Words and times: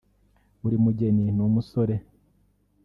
Buri 0.61 0.77
mugeni 0.83 1.23
n’umusore 1.37 1.95